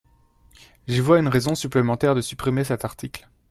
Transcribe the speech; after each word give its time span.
J’y 0.87 0.99
vois 0.99 1.19
une 1.19 1.27
raison 1.27 1.53
supplémentaire 1.53 2.15
de 2.15 2.21
supprimer 2.21 2.63
cet 2.63 2.85
article. 2.85 3.29